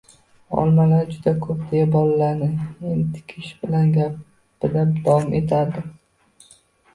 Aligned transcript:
Olmalari 0.59 1.11
juda 1.17 1.33
ko`p, 1.43 1.57
deya 1.73 1.89
bolalarcha 1.95 2.87
entikish 2.93 3.51
bilan 3.67 3.93
gapida 3.99 4.87
davom 4.97 5.37
etardi 5.43 5.87